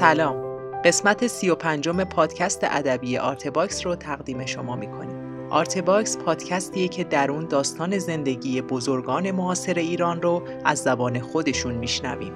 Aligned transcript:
سلام. 0.00 0.36
قسمت 0.84 1.26
سی 1.26 1.50
و 1.50 1.54
پنجم 1.54 2.04
پادکست 2.04 2.60
ادبی 2.62 3.18
آرتباکس 3.18 3.86
رو 3.86 3.94
تقدیم 3.94 4.46
شما 4.46 4.76
می‌کنیم. 4.76 5.48
آرتباکس 5.50 6.18
پادکستیه 6.18 6.88
که 6.88 7.04
در 7.04 7.30
اون 7.30 7.44
داستان 7.44 7.98
زندگی 7.98 8.62
بزرگان 8.62 9.30
معاصر 9.30 9.74
ایران 9.74 10.22
رو 10.22 10.42
از 10.64 10.78
زبان 10.78 11.20
خودشون 11.20 11.74
میشنویم. 11.74 12.32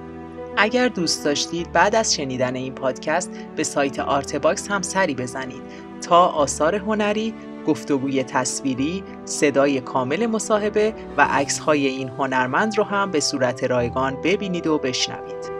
اگر 0.57 0.87
دوست 0.87 1.25
داشتید 1.25 1.71
بعد 1.71 1.95
از 1.95 2.15
شنیدن 2.15 2.55
این 2.55 2.75
پادکست 2.75 3.31
به 3.55 3.63
سایت 3.63 3.99
آرتباکس 3.99 4.67
هم 4.67 4.81
سری 4.81 5.15
بزنید. 5.15 5.61
تا 6.01 6.25
آثار 6.25 6.75
هنری 6.75 7.33
گفتگوی 7.67 8.23
تصویری، 8.23 9.03
صدای 9.25 9.81
کامل 9.81 10.25
مصاحبه 10.25 10.93
و 11.17 11.27
عکس‌های 11.29 11.87
این 11.87 12.09
هنرمند 12.09 12.77
رو 12.77 12.83
هم 12.83 13.11
به 13.11 13.19
صورت 13.19 13.63
رایگان 13.63 14.21
ببینید 14.23 14.67
و 14.67 14.77
بشنوید. 14.77 15.50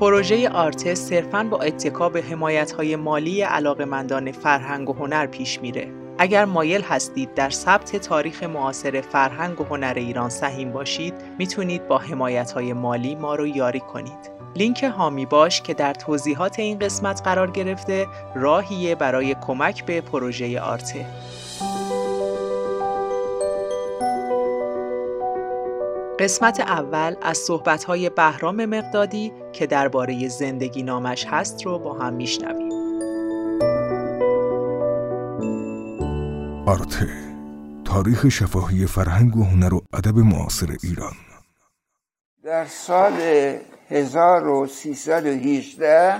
پروژه 0.00 0.48
آرتس 0.48 1.00
صرفاً 1.00 1.44
با 1.50 1.58
اتکا 1.58 2.08
به 2.08 2.22
حمایت‌های 2.22 2.96
مالی 2.96 3.42
علاقمندان 3.42 4.32
فرهنگ 4.32 4.90
و 4.90 4.92
هنر 4.92 5.26
پیش 5.26 5.60
میره. 5.60 5.88
اگر 6.18 6.44
مایل 6.44 6.82
هستید 6.82 7.34
در 7.34 7.50
ثبت 7.50 7.96
تاریخ 7.96 8.42
معاصر 8.42 9.00
فرهنگ 9.00 9.60
و 9.60 9.64
هنر 9.64 9.92
ایران 9.96 10.30
سهیم 10.30 10.72
باشید، 10.72 11.14
می‌تونید 11.38 11.88
با 11.88 11.98
حمایت‌های 11.98 12.72
مالی 12.72 13.14
ما 13.14 13.34
رو 13.34 13.46
یاری 13.46 13.80
کنید. 13.80 14.30
لینک 14.56 14.84
هامی 14.84 15.26
باش 15.26 15.62
که 15.62 15.74
در 15.74 15.94
توضیحات 15.94 16.58
این 16.58 16.78
قسمت 16.78 17.22
قرار 17.24 17.50
گرفته 17.50 18.06
راهیه 18.34 18.94
برای 18.94 19.34
کمک 19.34 19.84
به 19.86 20.00
پروژه 20.00 20.60
آرته 20.60 21.06
قسمت 26.18 26.60
اول 26.60 27.14
از 27.22 27.38
صحبت‌های 27.38 28.10
بهرام 28.10 28.64
مقدادی 28.64 29.32
که 29.52 29.66
درباره 29.66 30.28
زندگی 30.28 30.82
نامش 30.82 31.26
هست 31.26 31.66
رو 31.66 31.78
با 31.78 31.94
هم 31.94 32.14
میشنویم. 32.14 32.72
آرته 36.66 37.08
تاریخ 37.84 38.28
شفاهی 38.28 38.86
فرهنگ 38.86 39.36
و 39.36 39.44
هنر 39.44 39.74
و 39.74 39.80
ادب 39.92 40.18
معاصر 40.18 40.76
ایران. 40.82 41.14
در 42.44 42.64
سال 42.64 43.12
1318 43.90 46.14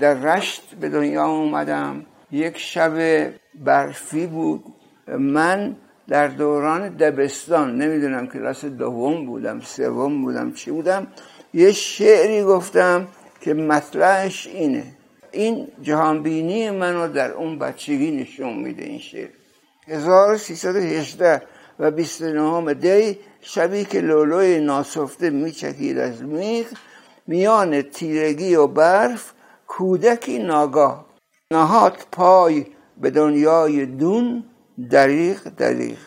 در 0.00 0.14
رشت 0.14 0.74
به 0.80 0.88
دنیا 0.88 1.26
اومدم. 1.26 2.06
یک 2.30 2.58
شب 2.58 3.30
برفی 3.54 4.26
بود. 4.26 4.64
من 5.18 5.76
در 6.08 6.28
دوران 6.28 6.88
دبستان 6.88 7.78
نمی‌دونم 7.78 8.26
کلاس 8.26 8.64
دوم 8.64 9.26
بودم 9.26 9.60
سوم 9.60 10.22
بودم 10.22 10.52
چی 10.52 10.70
بودم 10.70 11.06
یه 11.54 11.72
شعری 11.72 12.42
گفتم 12.42 13.08
که 13.40 13.54
مطلعش 13.54 14.46
اینه. 14.46 14.84
این 15.32 15.68
جهانبینی 15.82 16.70
منو 16.70 17.08
در 17.08 17.30
اون 17.32 17.58
بچگی 17.58 18.10
نشون 18.10 18.54
میده 18.56 18.84
این 18.84 18.98
شعر. 18.98 19.28
1318 19.86 21.42
و 21.78 21.90
29 21.90 22.74
دی 22.74 23.18
شبی 23.40 23.84
که 23.84 24.00
لولوی 24.00 24.60
ناسفته 24.60 25.30
میچکید 25.30 25.98
از 25.98 26.22
میخ 26.22 26.72
میان 27.26 27.82
تیرگی 27.82 28.54
و 28.54 28.66
برف 28.66 29.32
کودکی 29.66 30.38
ناگاه. 30.38 31.06
نهاد 31.50 31.96
پای 32.12 32.66
به 33.00 33.10
دنیای 33.10 33.86
دون 33.86 34.44
دریغ 34.90 35.42
دریغ. 35.42 35.98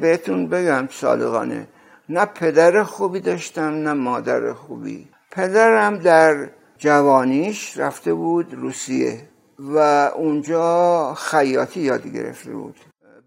بهتون 0.00 0.48
بگم 0.48 0.88
صادقانه 0.90 1.68
نه 2.08 2.24
پدر 2.24 2.82
خوبی 2.82 3.20
داشتم 3.20 3.74
نه 3.74 3.92
مادر 3.92 4.52
خوبی. 4.52 5.08
پدرم 5.30 5.98
در 5.98 6.48
جوانیش 6.78 7.78
رفته 7.78 8.14
بود 8.14 8.54
روسیه 8.54 9.28
و 9.58 9.78
اونجا 10.14 11.14
خیاطی 11.14 11.80
یاد 11.80 12.06
گرفته 12.06 12.52
بود. 12.52 12.76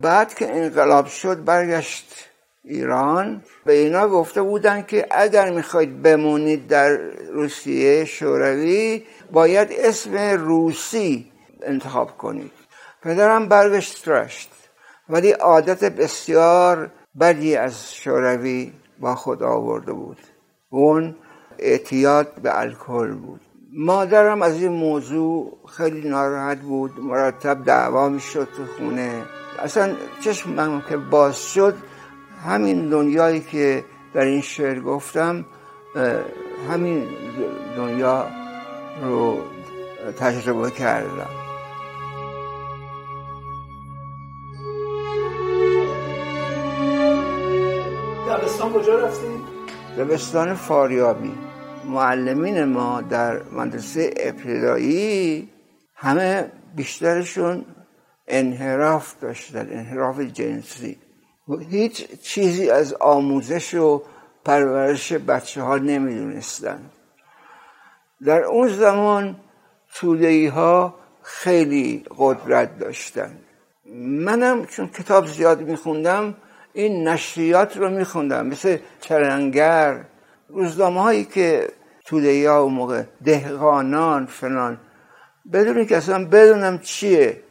بعد 0.01 0.33
که 0.33 0.55
انقلاب 0.55 1.05
شد 1.05 1.43
برگشت 1.43 2.29
ایران. 2.63 3.43
به 3.65 3.73
اینا 3.73 4.07
گفته 4.07 4.41
بودن 4.41 4.81
که 4.81 5.07
اگر 5.11 5.49
می‌خواید 5.49 6.01
بمونید 6.01 6.67
در 6.67 6.97
روسیه 7.33 8.05
شوروی 8.05 9.03
باید 9.31 9.67
اسم 9.71 10.17
روسی 10.17 11.31
انتخاب 11.61 12.17
کنید. 12.17 12.51
پدرم 13.01 13.47
برگشت 13.47 14.07
رشت. 14.07 14.49
ولی 15.09 15.31
عادت 15.31 15.83
بسیار 15.83 16.91
بدی 17.19 17.55
از 17.55 17.93
شوروی 17.93 18.71
با 18.99 19.15
خود 19.15 19.43
آورده 19.43 19.93
بود. 19.93 20.17
اون 20.69 21.15
اعتیاد 21.59 22.33
به 22.43 22.59
الکل 22.59 23.13
بود. 23.13 23.41
مادرم 23.73 24.41
از 24.41 24.61
این 24.61 24.71
موضوع 24.71 25.57
خیلی 25.77 26.09
ناراحت 26.09 26.59
بود. 26.59 26.99
مرتب 26.99 27.63
دعوا 27.63 28.09
می‌شد 28.09 28.47
تو 28.57 28.65
خونه. 28.77 29.23
اصلا 29.59 29.95
چشمم 30.21 30.83
که 30.89 30.97
باز 30.97 31.53
شد 31.53 31.75
همین 32.45 32.89
دنیایی 32.89 33.39
که 33.39 33.85
در 34.13 34.21
این 34.21 34.41
شعر 34.41 34.79
گفتم 34.79 35.45
همین 36.69 37.07
دنیا 37.77 38.27
رو 39.03 39.37
تجربه 40.19 40.71
کردم. 40.71 41.36
کجا 48.87 48.99
رفتیم؟ 48.99 49.45
دبستان 49.97 50.53
فاریابی. 50.53 51.33
معلمین 51.85 52.63
ما 52.63 53.01
در 53.01 53.43
مدرسه 53.43 54.13
ابتدایی 54.17 55.49
همه 55.95 56.51
بیشترشون 56.75 57.65
انحراف 58.27 59.19
داشتن 59.21 59.67
انحراف 59.71 60.19
جنسی. 60.19 60.97
هیچ 61.69 62.21
چیزی 62.21 62.69
از 62.69 62.93
آموزش 62.93 63.73
و 63.73 64.03
پرورش 64.45 65.13
بچه 65.13 65.61
ها 65.61 65.77
نمی‌دونستن. 65.77 66.79
در 68.25 68.43
اون 68.43 68.67
زمان 68.67 69.35
توده 69.93 70.51
ها 70.51 70.95
خیلی 71.21 72.03
قدرت 72.17 72.79
داشتن. 72.79 73.37
منم 73.95 74.65
چون 74.65 74.87
کتاب 74.87 75.27
زیاد 75.27 75.61
میخوندم 75.61 76.35
این 76.77 77.07
نشریات 77.07 77.77
رو 77.77 77.89
میخوندم 77.89 78.45
مثل 78.45 78.77
چرنگر 79.01 80.05
روزنامه 80.49 81.01
هایی 81.01 81.25
که 81.25 81.67
توده 82.05 82.49
ها 82.49 82.65
و 82.65 82.69
موقع 82.69 83.03
دهقانان 83.23 84.25
فلان. 84.25 84.77
بدون 85.53 85.85
که 85.85 85.97
اصلا 85.97 86.25
بدونم 86.25 86.79
چیه. 86.79 87.41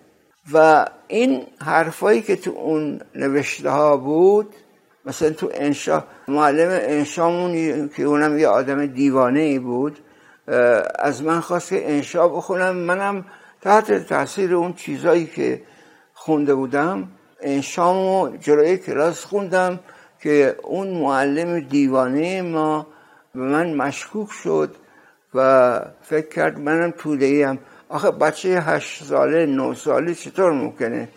و 0.53 0.87
این 1.09 1.47
حرفایی 1.65 2.23
که 2.23 2.37
تو 2.37 2.51
اون 2.51 3.01
نوشته 3.15 3.71
ها 3.71 3.97
بود 3.97 4.55
مثلا 5.05 5.31
تو 5.31 5.51
انشا 5.55 6.05
معلم 6.29 6.69
انشامون 6.71 7.89
که 7.89 8.03
اونم 8.03 8.39
یه 8.39 8.49
آدم 8.49 8.87
دیوانه 8.87 9.41
ای 9.41 9.59
بود 9.59 9.99
از 10.99 11.23
من 11.23 11.41
خواست 11.41 11.71
که 11.71 11.91
انشا 11.91 12.29
بخونم. 12.29 12.77
منم 12.77 13.25
تحت 13.61 14.07
تاثیر 14.07 14.55
اون 14.55 14.73
چیزایی 14.73 15.27
که 15.27 15.63
خونده 16.15 16.55
بودم 16.55 17.09
انشامو 17.41 18.37
جلوی 18.37 18.77
کلاس 18.77 19.25
خوندم 19.25 19.81
که 20.23 20.57
اون 20.63 20.89
معلم 20.89 21.61
دیوانه 21.61 22.43
ما 22.43 22.87
به 23.35 23.41
من 23.41 23.75
مشکوک 23.75 24.31
شد 24.43 24.75
و 25.35 25.81
فکر 26.03 26.29
کرد 26.29 26.59
منم 26.59 26.91
توده 26.91 27.27
ایم 27.27 27.59
آخه 27.89 28.11
بچه 28.11 28.61
هشت 28.61 29.05
ساله 29.05 29.47
نه 29.47 29.75
ساله 29.75 30.15
چطور 30.15 30.53
ممکنه 30.53 31.09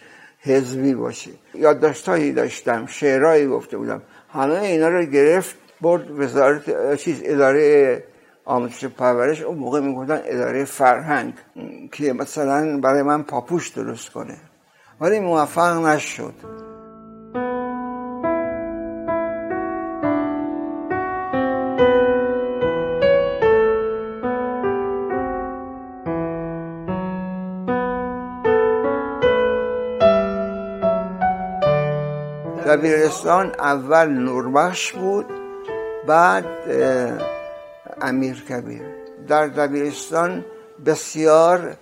حزبی 0.42 0.94
باشه؟ 0.94 1.32
یادداشتهایی 1.54 2.32
داشتم 2.32 2.86
شعرهایی 2.86 3.48
گفته 3.48 3.78
بودم. 3.78 4.02
همه 4.34 4.54
اینا 4.54 4.88
رو 4.88 5.06
گرفت 5.06 5.56
برد 5.82 6.20
وزارت 6.20 6.96
چیز 6.96 7.22
اداره 7.26 8.04
آموزش 8.46 8.86
پرورش. 8.86 9.42
اون 9.42 9.58
موقع 9.58 9.80
می‌گفتن 9.80 10.22
اداره 10.26 10.66
فرهنگ 10.66 11.34
که 11.92 12.14
مثلا 12.14 12.78
برای 12.78 13.02
من 13.02 13.24
پاپوش 13.24 13.70
درست 13.70 14.10
کنه. 14.10 14.38
ولی 15.02 15.20
موفق 15.20 15.86
نشد. 15.86 16.34
دبیرستان 32.66 33.52
اول 33.60 34.08
نوربخش 34.10 34.92
بود 34.92 35.26
بعد 36.08 36.46
امیر 38.02 38.46
کبیر. 38.50 38.82
در 39.28 39.48
دبیرستان 39.48 40.46
بسیار 40.86 41.78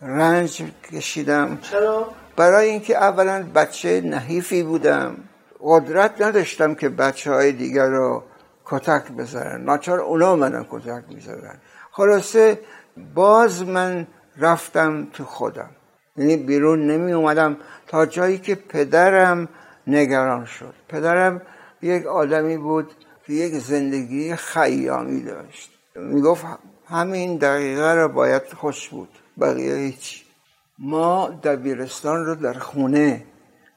رنج 0.00 0.62
کشیدم. 0.92 1.58
چرا؟ 1.62 2.06
برای 2.38 2.68
اینکه 2.68 2.96
اولا 2.96 3.46
بچه 3.54 4.00
نحیفی 4.00 4.62
بودم 4.62 5.16
قدرت 5.60 6.22
نداشتم 6.22 6.74
که 6.74 6.88
بچه 6.88 7.32
های 7.32 7.52
دیگر 7.52 7.88
رو 7.88 8.22
کتک 8.64 9.12
بزنن. 9.12 9.64
ناچار 9.64 10.00
اونا 10.00 10.36
منو 10.36 10.64
کتک 10.70 11.04
می‌زدن. 11.08 11.58
خلاصه 11.90 12.60
باز 13.14 13.62
من 13.62 14.06
رفتم 14.36 15.06
تو 15.12 15.24
خودم. 15.24 15.70
یعنی 16.16 16.36
بیرون 16.36 16.86
نمی 16.86 17.12
اومدم 17.12 17.56
تا 17.86 18.06
جایی 18.06 18.38
که 18.38 18.54
پدرم 18.54 19.48
نگران 19.86 20.44
شد. 20.44 20.74
پدرم 20.88 21.42
یک 21.82 22.06
آدمی 22.06 22.56
بود 22.56 22.92
که 23.26 23.32
یک 23.32 23.54
زندگی 23.54 24.36
خیامی 24.36 25.20
داشت. 25.22 25.70
می‌گفت 25.96 26.44
همین 26.88 27.36
دقیقه 27.36 27.94
رو 27.94 28.08
باید 28.08 28.42
خوش 28.56 28.88
بود 28.88 29.08
بقیه 29.40 29.74
هیچ. 29.74 30.27
ما 30.78 31.28
دبیرستان 31.28 32.24
رو 32.24 32.34
در 32.34 32.52
خونه 32.52 33.24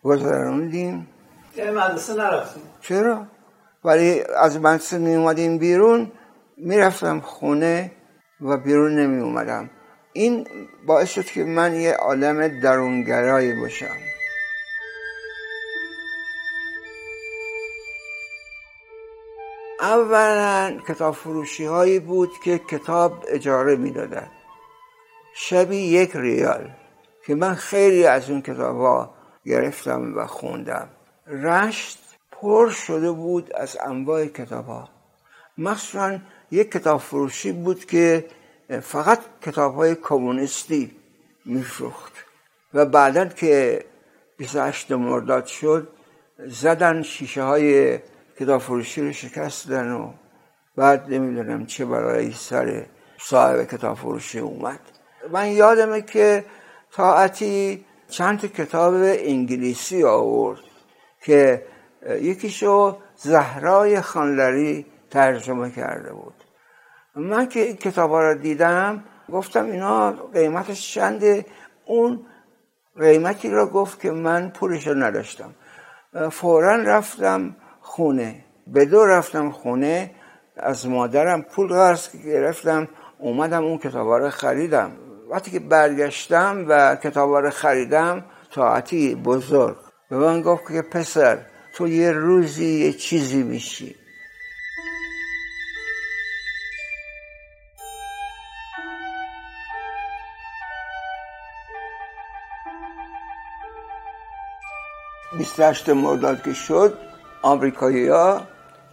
گذراندیم 0.03 1.07
یعنی 1.55 1.71
مدرسه 1.71 2.13
نرفتیم. 2.13 2.63
چرا؟ 2.81 3.27
ولی 3.85 4.23
از 4.37 4.59
مدرسه 4.59 4.97
می 4.97 5.15
اومدیم 5.15 5.57
بیرون 5.57 6.11
می‌رفتم 6.57 7.19
خونه 7.19 7.91
و 8.41 8.57
بیرون 8.57 8.95
نمی 8.95 9.21
اومدم. 9.21 9.69
این 10.13 10.47
باعث 10.87 11.09
شد 11.09 11.25
که 11.25 11.43
من 11.43 11.75
یه 11.75 11.93
آدم 11.93 12.59
درونگرایی 12.61 13.53
باشم. 13.61 13.97
اولا 19.81 20.77
کتاب 20.87 21.13
فروشی 21.15 21.65
هایی 21.65 21.99
بود 21.99 22.29
که 22.43 22.57
کتاب 22.57 23.25
اجاره 23.27 23.75
می‌دادن. 23.75 24.27
شبی 25.33 25.75
یک 25.77 26.11
ریال. 26.15 26.69
که 27.25 27.35
من 27.35 27.55
خیلی 27.55 28.05
از 28.05 28.29
اون 28.29 28.41
کتاب 28.41 28.77
ها 28.77 29.13
گرفتم 29.45 30.17
و 30.17 30.27
خوندم. 30.27 30.89
رشت 31.27 31.99
پر 32.31 32.69
شده 32.69 33.11
بود 33.11 33.53
از 33.53 33.77
انواع 33.81 34.25
کتاب 34.25 34.65
ها 34.65 34.89
مخصوصا 35.57 36.17
یک 36.51 36.71
کتاب 36.71 36.99
فروشی 36.99 37.51
بود 37.51 37.85
که 37.85 38.25
فقط 38.81 39.19
کتاب 39.41 39.75
های 39.75 39.95
کمونیستی 39.95 40.91
میفروخت 41.45 42.13
و 42.73 42.85
بعدا 42.85 43.25
که 43.25 43.85
28 44.37 44.91
مرداد 44.91 45.45
شد 45.45 45.87
زدن 46.37 47.01
شیشه 47.01 47.43
های 47.43 47.99
کتاب 48.39 48.61
فروشی 48.61 49.01
رو 49.01 49.11
شکستن 49.11 49.91
و 49.91 50.13
بعد 50.75 51.13
نمی‌دونم 51.13 51.65
چه 51.65 51.85
برای 51.85 52.31
سر 52.31 52.85
صاحب 53.19 53.63
کتاب 53.63 53.97
فروشی 53.97 54.39
اومد. 54.39 54.79
من 55.31 55.47
یادمه 55.47 56.01
که 56.01 56.45
طاعتی 56.95 57.85
چند 58.09 58.39
تا 58.39 58.47
کتاب 58.47 58.93
انگلیسی 59.03 60.03
آورد 60.03 60.59
که 61.23 61.65
یکیشو 62.21 62.97
زهرای 63.15 64.01
خانلری 64.01 64.85
ترجمه 65.09 65.71
کرده 65.71 66.13
بود. 66.13 66.33
من 67.15 67.47
که 67.47 67.59
این 67.59 67.75
کتاب 67.75 68.13
رو 68.13 68.35
دیدم 68.35 69.03
گفتم 69.31 69.65
اینا 69.65 70.11
قیمتش 70.11 70.93
چنده؟ 70.93 71.45
اون 71.85 72.25
قیمتی 72.99 73.49
رو 73.49 73.65
گفت 73.65 73.99
که 73.99 74.11
من 74.11 74.49
پولش 74.49 74.87
رو 74.87 74.93
نداشتم. 74.93 75.55
فورا 76.31 76.75
رفتم 76.75 77.55
خونه. 77.81 78.45
به 78.67 78.85
دو 78.85 79.05
رفتم 79.05 79.51
خونه. 79.51 80.11
از 80.57 80.87
مادرم 80.87 81.41
پول 81.41 81.67
قرض 81.67 82.23
گرفتم. 82.25 82.87
اومدم 83.19 83.63
اون 83.63 83.77
کتاب 83.77 84.07
رو 84.07 84.29
خریدم. 84.29 84.91
وقتی 85.31 85.51
که 85.51 85.59
برگشتم 85.59 86.65
و 86.67 86.95
کتاب 86.95 87.35
رو 87.35 87.49
خریدم 87.49 88.25
طاعتی 88.51 89.15
بزرگ. 89.15 89.77
به 90.09 90.17
من 90.17 90.41
گفت 90.41 90.67
که 90.67 90.81
پسر 90.81 91.37
تو 91.75 91.87
یه 91.87 92.11
روزی 92.11 92.85
یه 92.85 92.93
چیزی 92.93 93.43
میشی. 93.43 93.95
بیست 105.37 105.89
مرداد 105.89 106.43
که 106.43 106.53
شد 106.53 106.97
آمریکایی 107.41 108.07
ها 108.07 108.41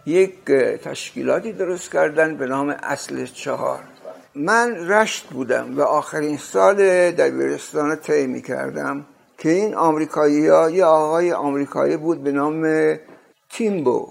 یک 0.05 0.45
تشکیلاتی 0.83 1.53
درست 1.53 1.91
کردن 1.91 2.37
به 2.37 2.45
نام 2.45 2.69
اصل 2.69 3.25
چهار. 3.25 3.98
من 4.35 4.87
رشت 4.87 5.29
بودم 5.29 5.77
و 5.77 5.81
آخرین 5.81 6.37
سال 6.37 6.75
دبیرستان 7.11 7.95
طی 7.95 8.27
می 8.27 8.41
کردم 8.41 9.05
که 9.37 9.49
این 9.49 9.75
آمریکایی 9.75 10.47
ها 10.47 10.69
یه 10.69 10.85
آقای 10.85 11.31
آمریکایی 11.31 11.97
بود 11.97 12.23
به 12.23 12.31
نام 12.31 12.95
تیمبو. 13.49 14.07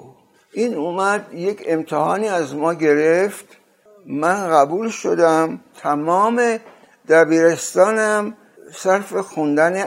این 0.53 0.75
اومد 0.75 1.35
یک 1.35 1.65
امتحانی 1.67 2.29
از 2.29 2.55
ما 2.55 2.75
گرفت. 2.75 3.44
من 4.06 4.49
قبول 4.50 4.88
شدم. 4.88 5.61
تمام 5.82 6.59
دبیرستانم 7.09 8.35
صرف 8.73 9.17
خوندن 9.17 9.85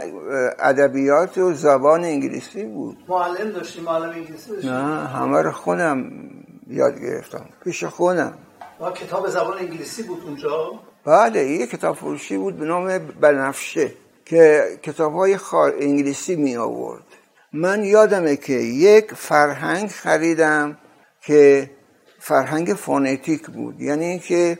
ادبیات 0.59 1.37
و 1.37 1.53
زبان 1.53 2.03
انگلیسی 2.03 2.63
بود. 2.63 2.97
معلم 3.07 3.51
داشتی 3.51 3.81
معلم 3.81 4.09
انگلیسی 4.09 4.51
داشتی؟ 4.51 4.67
نه 4.67 5.07
همه 5.07 5.41
رو 5.41 5.51
خودم 5.51 6.11
یاد 6.67 6.99
گرفتم. 6.99 7.45
پیش 7.63 7.83
خودم 7.83 8.33
و 8.81 8.91
کتاب 8.91 9.29
زبان 9.29 9.57
انگلیسی 9.57 10.03
بود 10.03 10.23
اونجا؟ 10.25 10.79
بله 11.05 11.45
یه 11.45 11.67
کتاب 11.67 11.95
فروشی 11.95 12.37
بود 12.37 12.57
به 12.57 12.65
نام 12.65 12.97
بنفشه 12.97 13.91
که 14.25 14.63
کتاب 14.83 15.13
های 15.13 15.37
خار 15.37 15.73
انگلیسی 15.79 16.35
می 16.35 16.55
آورد. 16.55 17.03
من 17.53 17.83
یادمه 17.83 18.35
که 18.35 18.53
یک 18.53 19.13
فرهنگ 19.13 19.89
خریدم 19.89 20.77
که 21.21 21.69
فرهنگ 22.19 22.67
فونتیک 22.67 23.47
بود. 23.47 23.81
یعنی 23.81 24.19
که 24.19 24.59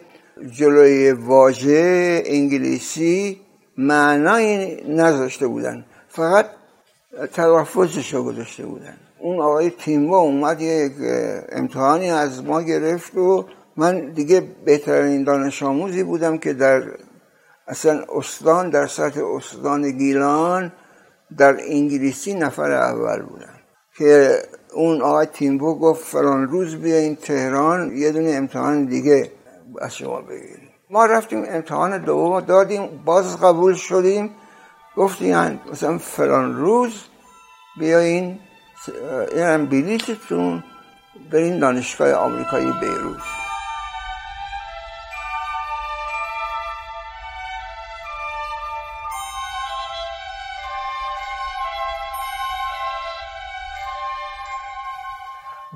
جلوی 0.51 1.11
واژه 1.11 2.23
انگلیسی 2.25 3.41
معنایی 3.77 4.83
نذاشته 4.87 5.47
بودن. 5.47 5.85
فقط 6.07 6.45
تلفظش 7.33 8.13
رو 8.13 8.23
گذاشته 8.23 8.65
بودن. 8.65 8.97
اون 9.19 9.39
آقای 9.39 9.69
تیمبا 9.69 10.17
اومد 10.17 10.61
یک 10.61 10.91
امتحانی 11.49 12.11
از 12.11 12.43
ما 12.43 12.61
گرفت 12.61 13.17
و 13.17 13.45
من 13.81 13.95
دیگه 14.19 14.37
بهترین 14.65 15.23
دانش 15.23 15.63
آموزی 15.63 16.03
بودم 16.03 16.37
که 16.37 16.53
در 16.53 16.83
اصلا 17.67 18.03
استان 18.15 18.69
در 18.69 18.87
سطح 18.87 19.21
استان 19.35 19.91
گیلان 19.91 20.71
در 21.37 21.57
انگلیسی 21.67 22.33
نفر 22.33 22.71
اول 22.71 23.21
بودم. 23.21 23.55
که 23.97 24.37
اون 24.73 25.01
آقای 25.01 25.25
تیمبو 25.25 25.79
گفت 25.79 26.03
فلان 26.05 26.47
روز 26.47 26.75
بیاین 26.75 27.15
تهران 27.15 27.97
یه 27.97 28.11
دونه 28.11 28.31
امتحان 28.31 28.85
دیگه 28.85 29.31
از 29.81 29.95
شما 29.95 30.21
بگیریم. 30.21 30.69
ما 30.89 31.05
رفتیم 31.05 31.43
امتحان 31.47 31.97
دوم 31.97 32.39
دادیم 32.39 33.01
باز 33.05 33.37
قبول 33.37 33.73
شدیم. 33.73 34.29
گفتیم 34.95 35.59
مثلا 35.71 35.97
فلان 35.97 36.55
روز 36.55 36.93
بیاین 37.79 38.39
این 39.35 39.65
بلیتتون 39.65 40.63
برین 41.31 41.59
دانشگاه 41.59 42.13
آمریکایی 42.13 42.73
بیروت. 42.81 43.40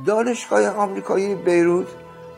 دانشگاه 0.06 0.68
آمریکایی 0.68 1.36
بیروت 1.36 1.88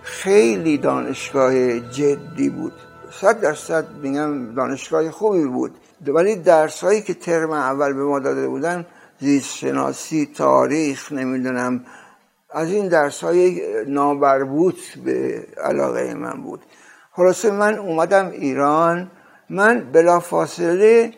خیلی 0.01 0.77
دانشگاه 0.77 1.79
جدی 1.79 2.49
بود. 2.49 2.73
صد 3.11 3.39
درصد 3.39 3.85
میگم 4.01 4.55
دانشگاه 4.55 5.11
خوبی 5.11 5.45
بود. 5.45 5.71
ولی 6.07 6.35
درس 6.35 6.83
هایی 6.83 7.01
که 7.01 7.13
ترم 7.13 7.51
اول 7.51 7.93
به 7.93 8.03
ما 8.03 8.19
داده 8.19 8.47
بودن 8.47 8.85
زیست 9.19 9.55
شناسی 9.55 10.29
تاریخ 10.35 11.11
نمی‌دونم 11.11 11.85
از 12.49 12.69
این 12.69 12.87
درس 12.87 13.23
های 13.23 13.61
نابربوط 13.87 14.79
به 15.05 15.45
علاقه 15.63 16.13
من 16.13 16.41
بود. 16.43 16.61
خلاصه 17.11 17.51
من 17.51 17.77
اومدم 17.77 18.29
ایران 18.29 19.11
من 19.49 19.91
بلافاصله 19.91 21.13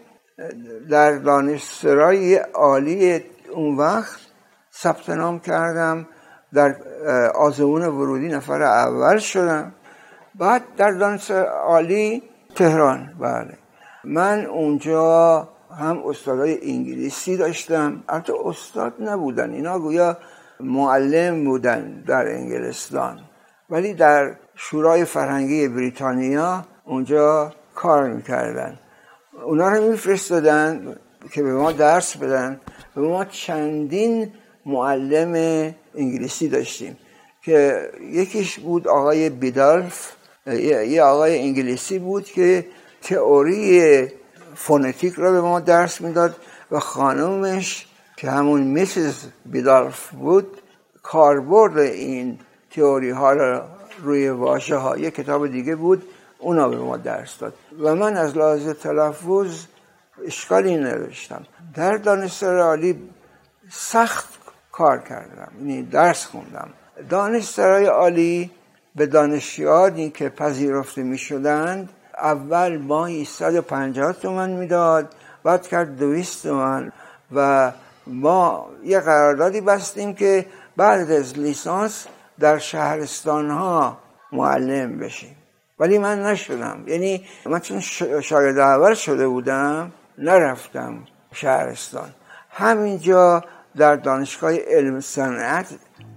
در 0.89 1.11
دانشسرای 1.17 2.35
عالی 2.35 3.23
اون 3.51 3.77
وقت 3.77 4.19
ثبت 4.73 5.09
نام 5.09 5.39
کردم. 5.39 6.07
در 6.53 6.75
آزمون 7.35 7.85
ورودی 7.85 8.27
نفر 8.27 8.61
اول 8.63 9.17
شدم. 9.17 9.73
بعد 10.35 10.61
در 10.77 10.91
دانشگاه 10.91 11.43
عالی 11.43 12.23
تهران 12.55 13.13
بله. 13.19 13.57
من 14.03 14.45
اونجا 14.45 15.47
هم 15.79 16.07
استادای 16.07 16.71
انگلیسی 16.71 17.37
داشتم. 17.37 18.03
البته 18.09 18.33
استاد 18.45 18.93
نبودن 18.99 19.49
اینا 19.51 19.79
گویا 19.79 20.17
معلم 20.59 21.45
بودن 21.45 22.03
در 22.07 22.27
انگلستان. 22.27 23.19
ولی 23.69 23.93
در 23.93 24.35
شورای 24.55 25.05
فرهنگی 25.05 25.67
بریتانیا 25.67 26.65
اونجا 26.85 27.53
کار 27.75 28.09
می‌کردن. 28.09 28.79
اونا 29.43 29.69
رو 29.69 29.91
میفرستادن 29.91 30.95
که 31.31 31.43
به 31.43 31.53
ما 31.53 31.71
درس 31.71 32.17
بدن. 32.17 32.61
به 32.95 33.01
ما 33.01 33.25
چندین 33.25 34.33
معلم 34.65 35.33
انگلیسی 35.95 36.47
داشتیم 36.47 36.97
که 37.41 37.89
یکیش 38.11 38.59
بود 38.59 38.87
آقای 38.87 39.29
بیدالف 39.29 40.11
یه 40.87 41.03
آقای 41.03 41.39
انگلیسی 41.39 41.99
بود 41.99 42.25
که 42.25 42.65
تئوری 43.01 44.07
فونتیک 44.55 45.13
را 45.13 45.31
به 45.31 45.41
ما 45.41 45.59
درس 45.59 46.01
می‌داد 46.01 46.35
و 46.71 46.79
خانومش 46.79 47.87
که 48.17 48.31
همون 48.31 48.61
میسز 48.61 49.15
بیدالف 49.45 50.09
بود 50.09 50.61
کاربرد 51.03 51.77
این 51.77 52.39
تئوری 52.71 53.09
ها 53.09 53.33
را 53.33 53.65
روی 54.03 54.29
واژه 54.29 54.75
ها 54.75 54.97
یک 54.97 55.15
کتاب 55.15 55.47
دیگه 55.47 55.75
بود 55.75 56.03
اونا 56.39 56.69
به 56.69 56.77
ما 56.77 56.97
درس 56.97 57.37
داد. 57.37 57.53
و 57.79 57.95
من 57.95 58.17
از 58.17 58.37
لحاظ 58.37 58.69
تلفظ 58.69 59.65
اشکالی 60.25 60.77
نوشتم 60.77 61.45
در 61.75 61.97
دانشگاه 61.97 62.53
عالی 62.53 63.09
سخت 63.71 64.38
کار 64.79 64.99
کردم. 64.99 65.51
یعنی 65.59 65.83
درس 65.83 66.25
خوندم. 66.25 66.69
دانشسرای 67.09 67.85
عالی 67.85 68.51
به 68.95 69.05
دانشیانی 69.05 70.09
که 70.09 70.29
پذیرفته 70.29 71.03
می 71.03 71.17
شدند 71.17 71.89
اول 72.17 72.77
ماهی 72.77 73.25
150 73.25 74.13
تومن 74.13 74.49
می‌داد 74.49 75.15
بعد 75.43 75.67
کرد 75.67 75.97
200 75.97 76.43
تومن 76.43 76.91
و 77.35 77.71
ما 78.07 78.69
یه 78.83 78.99
قراردادی 78.99 79.61
بستیم 79.61 80.13
که 80.13 80.45
بعد 80.77 81.11
از 81.11 81.39
لیسانس 81.39 82.07
در 82.39 82.57
شهرستان 82.57 83.49
ها 83.49 83.97
معلم 84.31 84.97
بشیم. 84.97 85.35
ولی 85.79 85.97
من 85.97 86.23
نشدم. 86.23 86.83
یعنی 86.87 87.25
من 87.45 87.59
چون 87.59 87.79
شاگرد 88.21 88.57
اول 88.57 88.93
شده 88.93 89.27
بودم 89.27 89.91
نرفتم 90.17 90.93
شهرستان. 91.33 92.09
همینجا 92.49 93.43
در 93.79 93.95
دانشگاه 93.95 94.55
علم 94.55 94.99
صنعت 94.99 95.67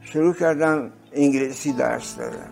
شروع 0.00 0.34
کردم 0.34 0.92
انگلیسی 1.12 1.72
درس 1.72 2.16
دادم 2.16 2.50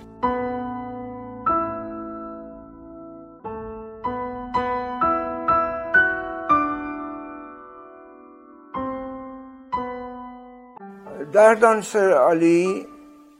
در 11.33 11.55
دانشگاه 11.55 12.11
عالی 12.11 12.87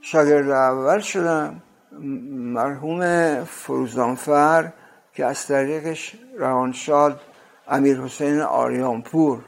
شاگرد 0.01 0.51
اول 0.51 1.01
شدم 1.01 1.63
مرحوم 2.31 3.45
فروزانفر 3.45 4.73
که 5.13 5.27
از 5.27 5.47
طریقش 5.47 6.17
روانشاد 6.39 7.21
امیر 7.69 8.01
حسین 8.01 8.41
آریانپور. 8.41 9.45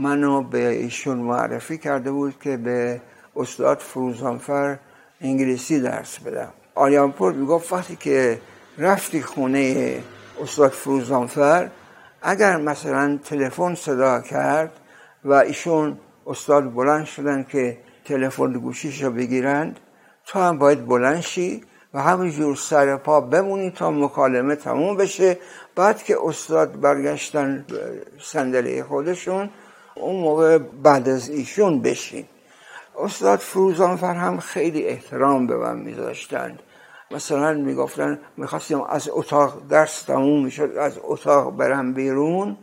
منو 0.00 0.42
به 0.42 0.68
ایشون 0.68 1.18
معرفی 1.18 1.78
کرده 1.78 2.10
بود 2.12 2.34
که 2.40 2.56
به 2.56 3.00
استاد 3.36 3.78
فروزانفر 3.78 4.78
انگلیسی 5.20 5.80
درس 5.80 6.18
بدم. 6.18 6.52
آریانپور 6.74 7.32
می‌گفت 7.32 7.72
وقتی 7.72 7.96
که 7.96 8.40
رفتی 8.78 9.22
خونه 9.22 9.96
استاد 10.42 10.70
فروزانفر 10.70 11.70
اگر 12.22 12.56
مثلا 12.56 13.18
تلفن 13.24 13.74
صدا 13.74 14.20
کرد 14.20 14.72
و 15.24 15.32
ایشون 15.32 15.98
استاد 16.26 16.74
بلند 16.74 17.04
شدن 17.04 17.46
که 17.48 17.78
تلفن 18.04 18.52
گوشیش 18.52 19.02
رو 19.02 19.10
بگیرند 19.10 19.80
تو 20.26 20.38
هم 20.38 20.58
باید 20.58 20.86
بلند 20.86 21.20
شی 21.20 21.64
و 21.94 22.02
همینجور 22.02 22.56
سر 22.56 22.96
پا 22.96 23.20
بمونی 23.20 23.70
تا 23.70 23.90
مکالمه 23.90 24.56
تموم 24.56 24.96
بشه. 24.96 25.38
بعد 25.76 26.02
که 26.02 26.16
استاد 26.24 26.80
برگشتن 26.80 27.66
صندلی 28.20 28.82
خودشون 28.82 29.50
اون 29.94 30.16
موقع 30.16 30.58
بعد 30.58 31.08
از 31.08 31.28
ایشون 31.28 31.82
بشین. 31.82 32.24
استاد 32.98 33.38
فروزانفر 33.38 34.14
هم 34.14 34.38
خیلی 34.38 34.86
احترام 34.86 35.46
به 35.46 35.56
من 35.56 35.78
میذاشتند. 35.78 36.62
مثلا 37.10 37.52
می‌گفتن 37.52 38.18
می‌خواستیم 38.36 38.80
از 38.80 39.08
اتاق 39.12 39.62
درس 39.68 40.02
تموم 40.02 40.44
می‌شد 40.44 40.76
از 40.76 40.98
اتاق 41.02 41.56
برم 41.56 41.92
بیرون. 41.92 42.56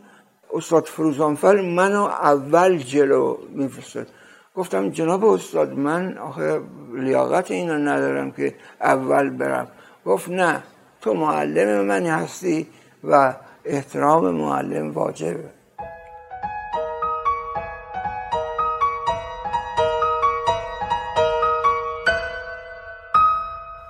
استاد 0.52 0.84
فروزانفر 0.84 1.60
منو 1.60 2.02
اول 2.02 2.78
جلو 2.78 3.36
میفرستد 3.50 4.06
گفتم 4.54 4.90
جناب 4.90 5.24
استاد 5.24 5.72
من 5.72 6.18
آخه 6.18 6.60
لیاقت 6.94 7.50
اینو 7.50 7.78
ندارم 7.78 8.30
که 8.30 8.54
اول 8.80 9.30
برم. 9.30 9.68
گفت 10.06 10.28
نه 10.28 10.62
تو 11.00 11.14
معلم 11.14 11.86
منی 11.86 12.08
هستی 12.08 12.66
و 13.04 13.34
احترام 13.64 14.30
معلم 14.30 14.90
واجبه. 14.90 15.57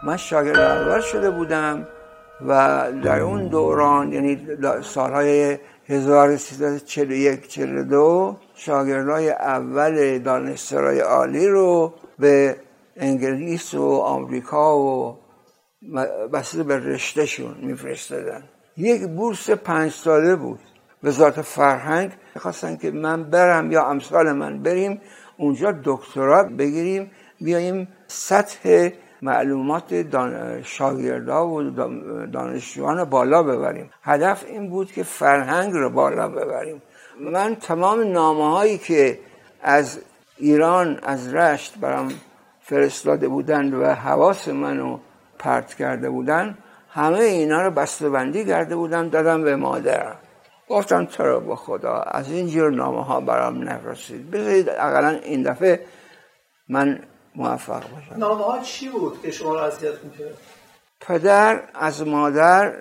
من 0.09 0.17
شاگرد 0.17 0.59
اول 0.59 1.01
شده 1.01 1.31
بودم 1.31 1.87
و 2.47 2.83
در 3.05 3.21
اون 3.21 3.49
دوران 3.49 4.13
یعنی 4.13 4.47
سالهای 4.83 5.59
1341 5.89 7.49
42 7.49 8.37
شاگردای 8.55 9.31
اول 9.31 10.19
دانشسرای 10.19 11.01
عالی 11.01 11.49
رو 11.49 11.95
به 12.19 12.57
انگلیس 12.97 13.75
و 13.75 13.93
آمریکا 13.93 14.79
و 14.79 15.19
بسیده 16.33 16.63
به 16.63 16.77
رشتهشون 16.77 17.55
میفرستادن. 17.63 18.43
یک 18.77 19.07
بورس 19.07 19.51
پنج 19.51 19.93
ساله 19.93 20.37
بود. 20.37 20.61
وزارت 21.03 21.43
فرهنگ 21.43 22.11
می‌خواستن 22.35 22.77
که 22.77 22.91
من 22.91 23.23
برم 23.25 23.73
یا 23.73 23.87
امثال 23.87 24.33
من 24.33 24.63
بریم 24.63 25.01
اونجا 25.37 25.75
دکترا 25.85 26.45
بگیریم 26.45 27.11
بیاییم 27.41 27.89
سطح 28.07 28.91
معلومات 29.23 29.95
دان... 29.95 30.63
شاگردا 30.63 31.49
و 31.49 31.63
دانشجویان 32.33 33.05
بالا 33.05 33.43
ببریم. 33.43 33.91
هدف 34.03 34.45
این 34.45 34.71
بود 34.71 34.93
که 34.93 35.03
فرهنگ 35.03 35.73
رو 35.73 35.91
بالا 35.91 36.29
ببریم. 36.29 36.83
من 37.21 37.55
تمام 37.55 38.13
نامه 38.13 38.51
هایی 38.51 38.79
که 38.79 39.19
از 39.63 40.01
ایران 40.37 41.01
از 41.03 41.35
رشت 41.35 41.79
برام 41.79 42.09
فرستاده 42.61 43.29
بودند 43.29 43.75
و 43.75 43.85
حواس 43.85 44.49
منو 44.49 44.99
پرت 45.39 45.75
کرده 45.75 46.11
بودن 46.11 46.59
همه 46.91 47.19
اینا 47.19 47.63
رو 47.63 47.71
بندی 48.13 48.45
کرده 48.45 48.77
بودم 48.77 49.09
دادم 49.09 49.43
به 49.43 49.57
مادرم. 49.57 50.17
گفتم 50.69 51.05
تو 51.05 51.41
با 51.41 51.57
خدا 51.57 51.95
از 51.95 52.31
این 52.31 52.47
جور 52.47 52.71
نامه 52.71 53.05
ها 53.05 53.21
برام 53.21 53.59
نرسید 53.59 54.31
بذارید 54.31 54.69
اقلا 54.69 55.09
این 55.09 55.43
دفعه 55.43 55.81
من 56.69 57.01
موفق 57.39 57.83
باشم. 57.91 58.15
نامه 58.17 58.45
ها 58.45 58.59
چی 58.59 58.89
بود؟ 58.89 59.23
که 59.23 59.31
شما 59.31 59.55
رو 59.55 59.61
اذیت 59.61 60.05
می‌کرد. 60.05 60.39
پدر 61.01 61.61
از 61.75 62.07
مادر 62.07 62.75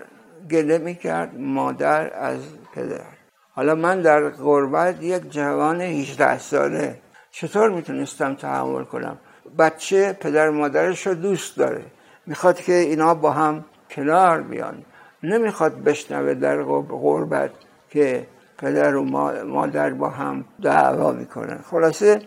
گله 0.51 0.77
می‌کرد 0.77 1.39
مادر 1.39 2.13
از 2.13 2.39
پدر. 2.73 3.05
حالا 3.51 3.75
من 3.75 4.01
در 4.01 4.29
غربت 4.29 5.03
یک 5.03 5.31
جوان 5.31 5.81
18 5.81 6.37
ساله. 6.39 6.99
چطور 7.31 7.69
می‌تونستم 7.69 8.35
تحمل 8.35 8.83
کنم؟ 8.83 9.17
بچه 9.59 10.13
پدر 10.13 10.49
مادرش 10.49 11.07
رو 11.07 11.13
دوست 11.13 11.57
داره. 11.57 11.85
می‌خواد 12.25 12.61
که 12.61 12.73
اینا 12.73 13.13
با 13.13 13.31
هم 13.31 13.65
کنار 13.89 14.41
بیان. 14.41 14.85
نمی‌خواد 15.23 15.83
بشنوه 15.83 16.33
در 16.33 16.63
غربت 16.89 17.51
که 17.89 18.27
پدر 18.57 18.95
و 18.95 19.03
مادر 19.45 19.89
با 19.89 20.09
هم 20.09 20.45
دعوا 20.63 21.11
می‌کنن. 21.11 21.59
خلاصه 21.71 22.21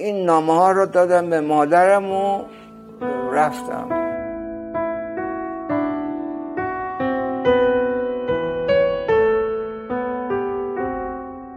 این 0.00 0.24
نامه 0.24 0.52
ها 0.52 0.72
رو 0.72 0.86
دادم 0.86 1.30
به 1.30 1.40
مادرم 1.40 2.12
و 2.12 2.44
رفتم. 3.32 3.88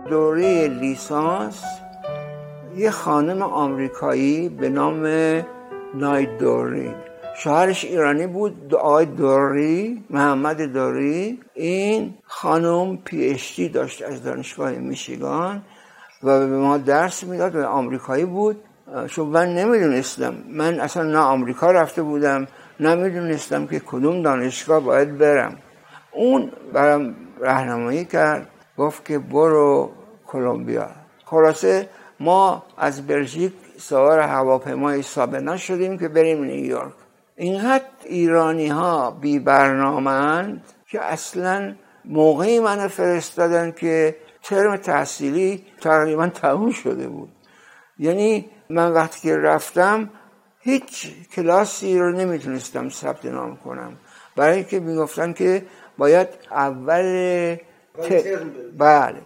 دوره 0.09 0.67
لیسانس 0.67 1.63
یه 2.75 2.91
خانم 2.91 3.41
آمریکایی 3.41 4.49
به 4.49 4.69
نام 4.69 5.03
ناید 5.93 6.37
دوری. 6.37 6.91
شوهرش 7.35 7.85
ایرانی 7.85 8.27
بود 8.27 8.75
آقای 8.75 9.05
دوری 9.05 10.03
محمد 10.09 10.61
دوری. 10.61 11.39
این 11.53 12.13
خانم 12.23 12.97
پی 12.97 13.23
اچ 13.23 13.61
داشت 13.73 14.03
از 14.03 14.23
دانشگاه 14.23 14.71
میشیگان. 14.71 15.61
و 16.23 16.39
به 16.39 16.57
ما 16.57 16.77
درس 16.77 17.23
می‌داد 17.23 17.55
و 17.55 17.65
آمریکایی 17.65 18.25
بود. 18.25 18.63
چون 19.07 19.27
من 19.27 19.53
نمی‌دونستم. 19.53 20.35
من 20.49 20.79
اصلا 20.79 21.03
نه 21.03 21.19
آمریکا 21.19 21.71
رفته 21.71 22.01
بودم 22.01 22.47
نمی‌دونستم 22.79 23.67
که 23.67 23.79
کدوم 23.79 24.21
دانشگاه 24.21 24.79
باید 24.79 25.17
برم. 25.17 25.57
اون 26.11 26.51
برام 26.73 27.15
راهنمایی 27.39 28.05
کرد 28.05 28.47
گفت 28.77 29.05
که 29.05 29.19
برو 29.19 29.91
کلمبیا. 30.27 30.87
خلاصه 31.25 31.89
ما 32.19 32.63
از 32.77 33.07
بلژیک 33.07 33.53
سوار 33.77 34.19
هواپیمای 34.19 35.01
سابنا 35.01 35.57
شدیم 35.57 35.97
که 35.97 36.07
بریم 36.07 36.43
نیویورک 36.43 36.93
اینقدر 37.35 37.83
ایرانی 38.05 38.67
ها 38.67 39.11
بی 39.11 39.39
برنامه 39.39 40.61
که 40.87 41.01
اصلا 41.01 41.73
موقعی 42.05 42.59
من 42.59 42.87
فرستادن 42.87 43.71
که 43.71 44.15
ترم 44.43 44.77
تحصیلی 44.77 45.65
تقریبا 45.81 46.27
تموم 46.27 46.71
شده 46.71 47.07
بود. 47.07 47.29
یعنی 47.99 48.49
من 48.69 48.91
وقتی 48.91 49.21
که 49.21 49.37
رفتم 49.37 50.09
هیچ 50.59 51.07
کلاسی 51.35 51.99
رو 51.99 52.11
نمی‌تونستم 52.11 52.89
ثبت 52.89 53.25
نام 53.25 53.57
کنم. 53.57 53.97
برای 54.35 54.55
اینکه 54.55 54.79
می‌گفتن 54.79 55.33
که 55.33 55.65
باید 55.97 56.27
اول 56.51 57.55
ت... 58.03 58.23
بله. 58.77 59.21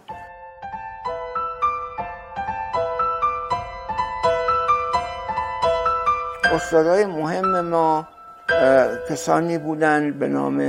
استادای 6.52 7.06
مهم 7.06 7.60
ما 7.60 8.08
کسانی 9.10 9.58
بودن 9.58 10.18
به 10.18 10.28
نام 10.28 10.60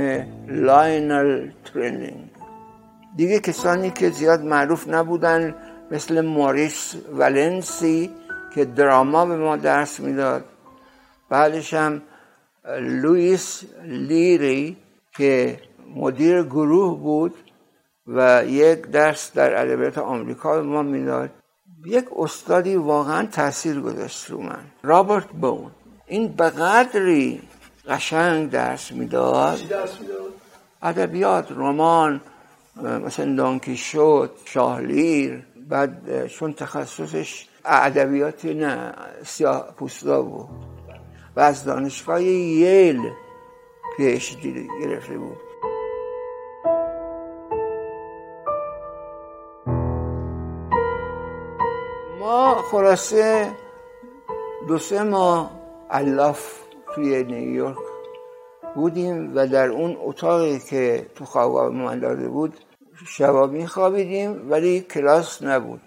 لاینل 0.48 1.50
تریلینگ 1.64 2.29
دیگه 3.16 3.40
کسانی 3.40 3.90
که 3.90 4.10
زیاد 4.10 4.40
معروف 4.44 4.88
نبودن 4.88 5.54
مثل 5.90 6.20
موریس 6.20 6.94
ولنسی 7.12 8.10
که 8.54 8.64
دراما 8.64 9.26
به 9.26 9.36
ما 9.36 9.56
درس 9.56 10.00
می‌داد. 10.00 10.44
بعدش 11.28 11.74
هم 11.74 12.02
لوئیس 12.78 13.62
لیری 13.84 14.76
که 15.16 15.60
مدیر 15.96 16.42
گروه 16.42 16.98
بود 16.98 17.34
و 18.06 18.44
یک 18.46 18.80
درس 18.80 19.32
در 19.32 19.60
ادبیات 19.62 19.98
آمریکا 19.98 20.56
به 20.56 20.62
ما 20.62 20.82
می‌داد. 20.82 21.30
یک 21.86 22.04
استادی 22.18 22.76
واقعا 22.76 23.26
تاثیر 23.26 23.80
گذاشت 23.80 24.30
رو 24.30 24.42
من 24.42 24.64
رابرت 24.82 25.26
بون. 25.26 25.70
این 26.06 26.28
به 26.28 26.50
قدری 26.50 27.42
قشنگ 27.88 28.50
درس 28.50 28.92
می‌داد؟ 28.92 29.58
ادبیات 30.82 31.52
رمان 31.52 32.20
مثلا 32.86 33.58
شد 33.74 34.30
شاهلیر 34.44 35.42
بعد 35.68 36.26
چون 36.26 36.52
تخصصش 36.52 37.48
ادبیات 37.64 38.44
نه 38.44 38.94
سیاه 39.24 39.74
پوستا 39.76 40.22
بود. 40.22 40.48
و 41.36 41.40
از 41.40 41.64
دانشگاه 41.64 42.22
ییل 42.22 43.10
پیش 43.96 44.36
گرفته 44.82 45.18
بود. 45.18 45.36
ما 52.20 52.54
خلاصه 52.70 53.50
دو 54.68 54.78
سه 54.78 55.02
ماه 55.02 55.50
الاف 55.90 56.58
توی 56.94 57.24
نیویورک 57.24 57.76
بودیم 58.74 59.32
و 59.34 59.46
در 59.46 59.68
اون 59.68 59.96
اتاقی 60.00 60.58
که 60.58 61.06
تو 61.14 61.24
خواب 61.24 61.72
من 61.72 61.98
داده 61.98 62.28
بود 62.28 62.54
شبا 63.06 63.46
میخوابیدیم 63.46 64.50
ولی 64.50 64.80
کلاس 64.80 65.42
نبود. 65.42 65.80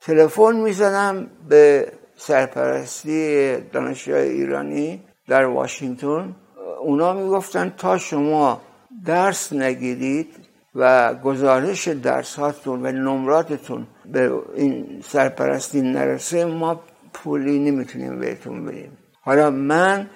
تلفن 0.00 0.56
می‌زنم 0.56 1.26
به 1.48 1.92
سرپرستی 2.16 3.56
دانشگاه 3.56 4.18
ایرانی 4.18 5.02
در 5.28 5.44
واشنگتن. 5.44 6.36
اونا 6.80 7.12
می‌گفتن 7.12 7.74
تا 7.76 7.98
شما 7.98 8.60
درس 9.04 9.52
نگیرید 9.52 10.34
و 10.74 11.14
گزارش 11.14 11.88
درس 11.88 12.34
هاتون 12.34 12.86
و 12.86 12.92
نمراتتون 12.92 13.86
به 14.12 14.32
این 14.54 15.02
سرپرستی 15.04 15.80
نرسه 15.82 16.44
ما 16.44 16.80
پولی 17.12 17.58
نمی‌تونیم 17.58 18.18
بهتون 18.18 18.64
بدیم. 18.66 18.98
حالا 19.20 19.50
من 19.50 20.10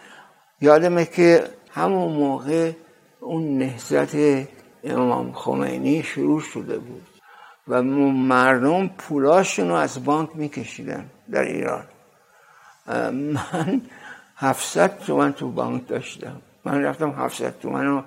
یادمه 0.60 1.04
که 1.04 1.44
همون 1.70 2.12
موقع 2.12 2.72
اون 3.20 3.58
نهزت 3.58 4.14
امام 4.84 5.32
خمینی 5.32 6.02
شروع 6.02 6.40
شده 6.40 6.78
بود 6.78 7.06
و 7.68 7.82
مردم 7.82 8.88
پولاشون 8.88 9.68
رو 9.68 9.74
از 9.74 10.04
بانک 10.04 10.30
میکشیدن 10.34 11.04
در 11.30 11.42
ایران. 11.42 11.84
من 13.12 13.82
700 14.36 14.98
تومن 14.98 15.32
تو 15.32 15.48
بانک 15.48 15.88
داشتم. 15.88 16.36
من 16.64 16.82
رفتم 16.82 17.10
700 17.10 17.58
تومن 17.58 17.86
رو 17.86 18.02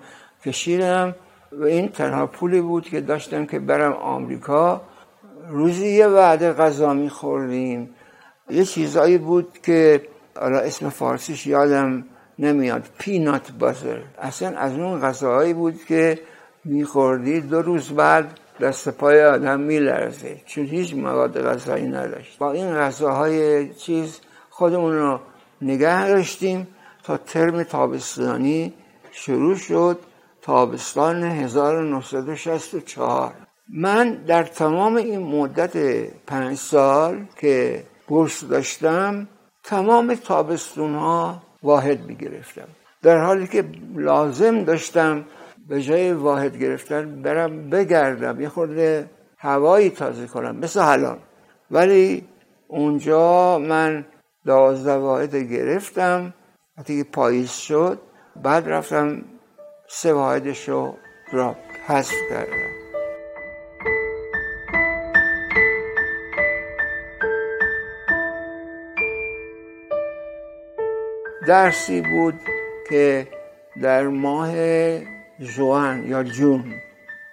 کشیدم 0.45 1.15
و 1.51 1.63
این 1.63 1.89
تنها 1.89 2.27
پولی 2.27 2.61
بود 2.61 2.89
که 2.89 3.01
داشتم 3.01 3.45
که 3.45 3.59
برم 3.59 3.93
آمریکا. 3.93 4.81
روزی 5.49 5.88
یه 5.88 6.07
وعده 6.07 6.53
غذا 6.53 6.93
میخوردیم. 6.93 7.89
یه 8.49 8.65
چیزایی 8.65 9.17
بود 9.17 9.57
که 9.63 10.07
حالا 10.39 10.59
اسم 10.59 10.89
فارسیش 10.89 11.47
یادم 11.47 12.05
نمیاد. 12.39 12.89
پینات 12.97 13.51
بازر 13.51 13.99
اصلا 14.21 14.57
از 14.57 14.73
اون 14.73 15.01
غذاهایی 15.01 15.53
بود 15.53 15.85
که 15.85 16.19
میخوردی 16.65 17.41
دو 17.41 17.62
روز 17.62 17.89
بعد 17.89 18.39
دست 18.62 18.89
پای 18.89 19.25
آدم 19.25 19.60
میلرزه. 19.60 20.41
چون 20.45 20.65
هیچ 20.65 20.93
مواد 20.93 21.41
غذایی 21.41 21.88
نداشت. 21.88 22.38
با 22.38 22.51
این 22.51 22.75
غذاهای 22.75 23.73
چیز 23.73 24.19
خودمون 24.49 24.93
رو 24.93 25.19
نگه 25.62 26.08
داشتیم 26.08 26.67
تا 27.04 27.17
ترم 27.17 27.63
تابستانی 27.63 28.73
شروع 29.12 29.56
شد. 29.56 29.99
تابستان 30.45 31.23
1964 31.23 33.34
من 33.69 34.13
در 34.13 34.43
تمام 34.43 34.95
این 34.95 35.19
مدت 35.19 35.78
پنج 36.28 36.58
سال 36.58 37.25
که 37.38 37.84
بورس 38.08 38.43
داشتم 38.43 39.28
تمام 39.63 40.15
تابستون 40.15 40.95
ها 40.95 41.41
واحد 41.63 42.06
می 42.06 42.15
گرفتم 42.15 42.67
در 43.01 43.23
حالی 43.23 43.47
که 43.47 43.65
لازم 43.95 44.63
داشتم 44.63 45.25
به 45.67 45.82
جای 45.82 46.13
واحد 46.13 46.58
گرفتن 46.58 47.21
برم 47.21 47.69
بگردم. 47.69 48.41
یه 48.41 48.49
خورده 48.49 49.10
هوایی 49.38 49.89
تازه 49.89 50.28
کنم 50.28 50.56
مثل 50.56 50.80
الان 50.80 51.17
ولی 51.71 52.28
اونجا 52.67 53.60
من 53.60 54.06
دوازده 54.45 54.95
واحد 54.95 55.36
گرفتم 55.36 56.34
وقتی 56.78 57.04
پاییز 57.04 57.51
شد 57.51 57.99
بعد 58.43 58.69
رفتم 58.69 59.21
سه 59.88 60.13
واحدش 60.13 60.69
رو 60.69 60.97
را 61.32 61.56
حذف 61.88 62.13
کردم. 62.30 62.75
درسی 71.47 72.01
بود 72.01 72.39
که 72.89 73.28
در 73.82 74.08
ماه 74.08 74.51
جوان 75.39 76.07
یا 76.07 76.23
جون 76.23 76.73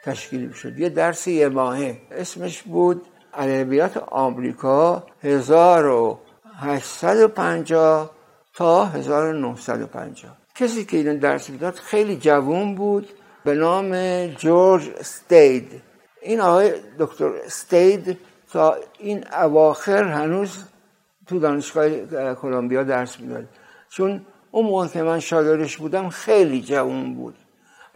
تشکیل 0.04 0.52
شد 0.52 0.78
یه 0.78 0.88
درس 0.88 1.26
یه 1.26 1.48
ماهه. 1.48 1.98
اسمش 2.10 2.62
بود 2.62 3.02
ادبیات 3.34 3.96
آمریکا 3.96 5.06
1850 5.22 8.10
تا 8.54 8.86
1950 8.86 10.36
کسی 10.54 10.84
که 10.84 10.96
این 10.96 11.18
درس 11.18 11.50
می‌داد 11.50 11.74
خیلی 11.74 12.16
جوان 12.16 12.74
بود 12.74 13.08
به 13.44 13.54
نام 13.54 14.26
جورج 14.26 14.90
استید 15.00 15.82
این 16.22 16.40
آقای 16.40 16.72
دکتر 16.98 17.30
استید 17.46 18.18
تا 18.52 18.76
این 18.98 19.24
اواخر 19.32 20.04
هنوز 20.04 20.64
تو 21.26 21.38
دانشگاه 21.38 21.88
کلمبیا 22.34 22.82
درس 22.82 23.20
می‌داد. 23.20 23.48
چون 23.88 24.26
اون 24.50 24.66
موقع 24.66 24.86
که 24.86 25.02
من 25.02 25.20
شاگردش 25.20 25.76
بودم 25.76 26.08
خیلی 26.08 26.62
جوان 26.62 27.14
بود. 27.14 27.34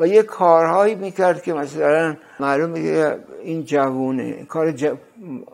و 0.00 0.06
یه 0.06 0.22
کارهایی 0.22 0.94
می‌کرد 0.94 1.42
که 1.42 1.52
مثلا 1.52 2.16
معلومه 2.40 2.82
که 2.82 3.18
این 3.42 3.64
جوونه 3.64 4.44
کار 4.44 4.72
ج... 4.72 4.92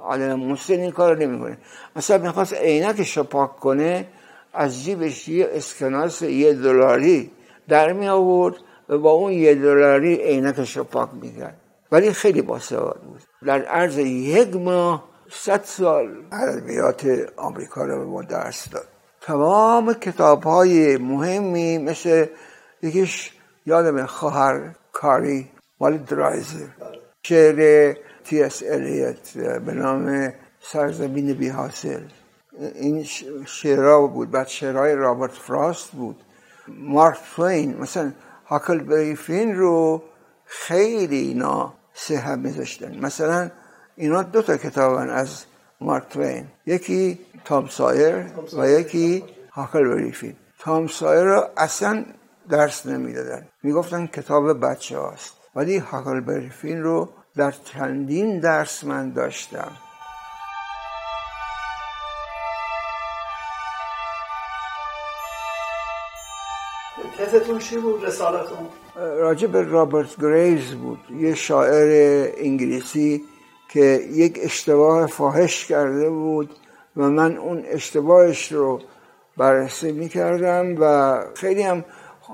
آدم 0.03 0.41
مسن 0.41 0.75
این 0.75 0.91
کار 0.91 1.17
نمی‌کنه. 1.17 1.59
مثلا 1.97 2.19
می‌خواست 2.19 2.55
عینکش 2.55 3.17
رو 3.17 3.23
پاک 3.23 3.57
کنه 3.57 4.07
از 4.55 4.85
جیبش 4.85 5.29
یه 5.29 5.49
اسکناس 5.53 6.23
یه 6.23 6.55
دلاری 6.55 7.31
در 7.69 7.93
می 7.93 8.09
آورد 8.09 8.55
و 8.89 8.99
با 8.99 9.11
اون 9.11 9.33
یه 9.33 9.55
دلاری 9.55 10.15
عینکش 10.15 10.77
رو 10.77 10.85
پاک 10.85 11.09
می‌کرد. 11.23 11.57
ولی 11.93 12.13
خیلی 12.13 12.43
باسواد 12.43 13.01
بود. 13.01 13.21
در 13.47 13.65
عرض 13.65 13.99
یک 13.99 14.57
ماه 14.57 15.05
صد 15.31 15.61
سال 15.65 16.17
ادبیات 16.33 17.07
آمریکا 17.37 17.85
رو 17.85 17.99
به 17.99 18.05
ما 18.05 18.23
درس 18.23 18.69
داد. 18.71 18.85
تمام 19.21 19.95
کتاب 19.95 20.43
های 20.43 20.97
مهمی 20.97 21.79
مثل 21.79 22.27
یکیش 22.83 23.31
یادم 23.67 24.07
خواهر 24.07 24.75
کاری 24.93 25.49
مال 25.81 25.99
درایزر 25.99 26.67
شعر 27.27 27.97
تی 28.25 28.43
اس 28.43 28.63
الیت 28.67 29.39
به 29.39 29.73
نام 29.73 30.33
سرزمین 30.61 31.33
بی 31.33 31.49
حاصل. 31.49 32.03
این 32.75 33.05
شعرها 33.47 34.07
بود 34.07 34.31
بعد 34.31 34.49
شعرهای 34.49 34.95
رابرت 34.95 35.31
فراست 35.31 35.91
بود. 35.91 36.17
مارک 36.69 37.19
توین 37.37 37.79
مثلا 37.81 38.13
هاکلبری 38.47 38.79
فین 38.79 39.57
رو 39.57 40.03
خیلی 40.45 41.17
اینا 41.17 41.73
سه 41.95 42.37
میذاشتن. 42.37 42.99
مثلا 43.01 43.51
اینا 43.97 44.23
دو 44.23 44.43
تا 44.43 44.57
کتابن 44.57 45.11
از 45.11 45.45
مارک 45.81 46.09
توین. 46.09 46.47
یکی 46.67 47.19
تام 47.45 47.69
سایر 47.69 48.27
و 48.59 48.69
یکی 48.69 49.25
هاکلبری 49.53 49.89
فین. 49.89 50.37
تام 50.59 50.87
سایر 50.87 51.25
رو 51.25 51.49
اصلا 51.57 52.05
درس 52.51 52.87
نمی‌دادن. 52.87 53.49
می‌گفتن 53.63 54.07
کتاب 54.07 54.61
بچه 54.61 54.99
هاست. 54.99 55.33
ولی 55.57 55.79
هاکل 55.79 56.21
بریفین 56.21 56.83
رو 56.83 57.09
در 57.37 57.51
چندین 57.51 58.41
درس 58.41 58.85
من 58.85 59.11
داشتم. 59.11 59.73
تزتون 67.19 67.59
چی 67.59 67.77
بود؟ 67.77 68.05
رسالتون؟ 68.05 68.69
راجع 68.97 69.47
به 69.47 69.63
رابرت 69.63 70.21
گریز 70.21 70.75
بود. 70.75 70.99
یه 71.11 71.35
شاعر 71.35 71.91
انگلیسی 72.37 73.25
که 73.69 73.81
یک 74.11 74.39
اشتباه 74.43 75.07
فاحش 75.07 75.67
کرده 75.67 76.11
بود 76.11 76.51
و 76.97 77.03
من 77.03 77.37
اون 77.37 77.65
اشتباهش 77.67 78.53
رو 78.53 78.81
بررسی 79.37 79.93
می‌کردم 79.93 80.75
و 80.81 81.21
خیلی 81.35 81.63
هم 81.63 81.85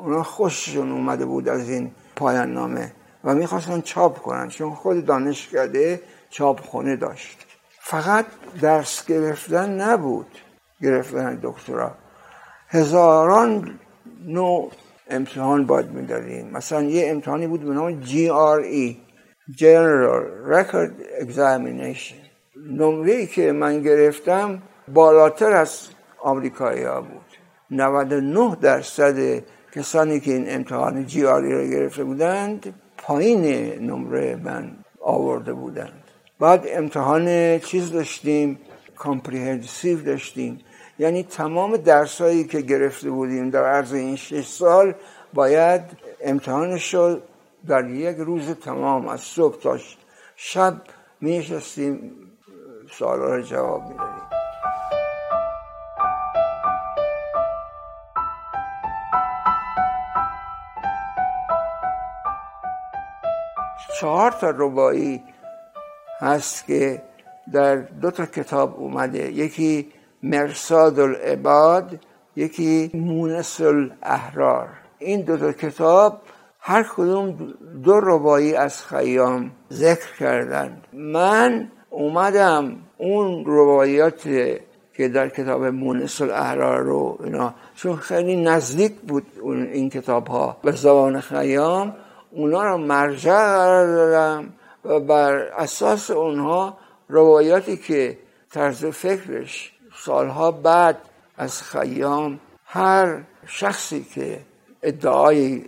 اونا 0.04 0.22
خوششون 0.22 0.92
اومده 0.92 1.26
بود 1.26 1.48
از 1.48 1.68
این 1.70 1.90
پایان 2.16 2.52
نامه 2.52 2.92
و 3.24 3.34
می‌خواستن 3.34 3.80
چاپ 3.80 4.18
کنن 4.18 4.48
چون 4.48 4.74
خود 4.74 5.06
دانشکده 5.06 6.02
چاپخونه 6.30 6.96
داشت. 6.96 7.46
فقط 7.80 8.26
درس 8.60 9.06
گرفتن 9.06 9.80
نبود 9.80 10.26
گرفتن 10.82 11.38
دکترا. 11.42 11.94
هزاران 12.68 13.78
نوع 14.26 14.70
امتحان 15.10 15.66
باید 15.66 15.90
می‌دادیم 15.90 16.50
مثلا 16.50 16.82
یه 16.82 17.10
امتحانی 17.10 17.46
بود 17.46 17.64
به 17.64 17.74
نام 17.74 18.02
GRE 18.02 18.96
General 19.56 20.24
Record 20.52 20.92
Examination. 21.22 22.28
نمره 22.70 23.26
که 23.26 23.52
من 23.52 23.82
گرفتم 23.82 24.62
بالاتر 24.88 25.52
از 25.52 25.88
آمریکایی 26.22 26.82
ها 26.82 27.00
بود 27.00 27.24
99 27.70 28.56
درصد 28.60 29.42
کسانی 29.72 30.20
که 30.20 30.32
این 30.32 30.54
امتحان 30.54 31.06
GRE 31.06 31.52
را 31.52 31.64
گرفته 31.64 32.04
بودند 32.04 32.74
پایین 32.98 33.44
نمره 33.90 34.36
من 34.36 34.70
آورده 35.00 35.52
بودند. 35.52 36.04
بعد 36.40 36.64
امتحان 36.68 37.58
چیز 37.58 37.92
داشتیم 37.92 38.58
comprehensive 38.96 40.02
داشتیم. 40.02 40.60
یعنی 40.98 41.22
تمام 41.22 41.76
درسایی 41.76 42.44
که 42.44 42.60
گرفته 42.60 43.10
بودیم 43.10 43.50
در 43.50 43.64
عرض 43.64 43.92
این 43.92 44.16
شش 44.16 44.46
سال 44.46 44.94
باید 45.34 45.82
امتحانش 46.20 46.94
رو 46.94 47.18
در 47.66 47.90
یک 47.90 48.16
روز 48.16 48.50
تمام 48.50 49.08
از 49.08 49.20
صبح 49.20 49.60
تا 49.60 49.78
شب 50.36 50.82
می 51.20 51.38
نشستیم 51.38 52.12
سوالا 52.90 53.34
رو 53.34 53.42
جواب 53.42 53.82
می 53.82 53.94
چهار 64.00 64.30
تا 64.30 64.50
ربایی 64.50 65.22
هست 66.20 66.66
که 66.66 67.02
در 67.52 67.76
دو 67.76 68.10
تا 68.10 68.26
کتاب 68.26 68.80
اومده. 68.80 69.32
یکی 69.32 69.88
مرساد 70.22 70.98
العباد 70.98 71.98
یکی 72.36 72.90
مونس 72.94 73.60
الاحرار 73.60 74.68
این 74.98 75.20
دو 75.20 75.36
تا 75.36 75.52
کتاب 75.52 76.20
هر 76.60 76.86
کدوم 76.96 77.54
دو 77.84 78.00
ربایی 78.00 78.54
از 78.54 78.82
خیام 78.86 79.50
ذکر 79.72 80.16
کردند 80.18 80.86
من 80.92 81.70
اومدم 81.90 82.76
اون 82.98 83.44
روایات 83.44 84.22
که 84.94 85.08
در 85.08 85.28
کتاب 85.28 85.64
مونس 85.64 86.20
الاحرار 86.20 86.80
رو 86.80 87.18
اینا 87.24 87.54
چون 87.74 87.96
خیلی 87.96 88.36
نزدیک 88.36 88.94
بود 88.94 89.26
این 89.72 89.90
کتاب 89.90 90.26
ها 90.26 90.56
به 90.62 90.72
زبان 90.72 91.20
خیام 91.20 91.94
اونا 92.30 92.64
رو 92.64 92.76
مرجع 92.78 93.32
قرار 93.32 93.86
دادم 93.86 94.52
و 94.84 95.00
بر 95.00 95.34
اساس 95.36 96.10
اونها 96.10 96.78
روایاتی 97.08 97.76
که 97.76 98.18
طرز 98.50 98.84
فکرش 98.84 99.72
سالها 100.04 100.50
بعد 100.50 100.96
از 101.36 101.62
خیام 101.62 102.40
هر 102.64 103.22
شخصی 103.46 104.04
که 104.04 104.40
ادعای 104.82 105.64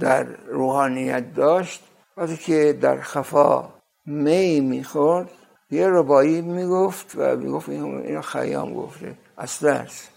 در 0.00 0.26
روحانیت 0.48 1.34
داشت 1.34 1.82
وقتی 2.16 2.36
که 2.36 2.78
در 2.80 3.00
خفا 3.00 3.68
می 4.06 4.60
می‌خورد 4.60 5.30
یه 5.70 5.88
ربایی 5.88 6.40
می‌گفت 6.40 7.12
و 7.16 7.36
می‌گفت 7.36 7.68
اینو 7.68 8.22
خیام 8.22 8.74
گفته 8.74 9.14
اصلا 9.38 9.72
است 9.72 10.10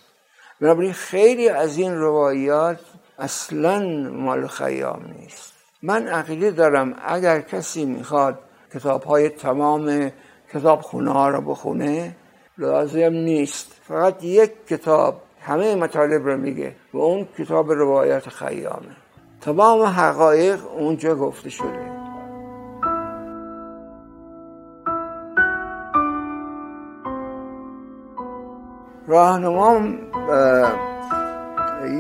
بنابراین 0.62 0.94
خیلی 0.94 1.50
از 1.50 1.78
این 1.78 1.96
روایات 1.96 2.80
اصلا 3.20 3.80
مال 4.12 4.48
خیام 4.48 5.16
نیست. 5.20 5.57
من 5.84 6.08
عقیده 6.08 6.52
دارم 6.52 6.96
اگر 7.08 7.42
کسی 7.42 7.86
می‌خواد 7.86 8.40
کتاب 8.74 9.04
های 9.04 9.30
تمام 9.30 10.12
کتاب 10.54 10.82
خونه 10.82 11.12
ها 11.12 11.30
رو 11.30 11.42
بخونه 11.42 12.16
لازم 12.58 13.14
نیست. 13.14 13.72
فقط 13.88 14.24
یک 14.24 14.68
کتاب 14.68 15.22
همه 15.42 15.76
مطالب 15.76 16.26
رو 16.26 16.38
میگه 16.38 16.76
و 16.94 16.98
اون 16.98 17.28
کتاب 17.38 17.72
روایت 17.72 18.30
خیامه. 18.30 18.96
تمام 19.42 19.82
حقایق 19.82 20.60
اونجا 20.66 21.16
گفته 21.16 21.50
شده. 21.50 21.98
راهنمام 29.08 29.98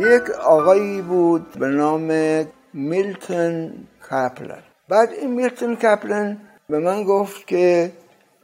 یک 0.01 0.29
آقایی 0.29 1.01
بود 1.01 1.47
به 1.59 1.67
نام 1.67 2.07
میلتون 2.77 3.73
کپلن. 4.09 4.63
بعد 4.89 5.09
این 5.11 5.31
میلتون 5.33 5.75
کپلن 5.75 6.37
به 6.69 6.79
من 6.79 7.03
گفت 7.03 7.47
که 7.47 7.91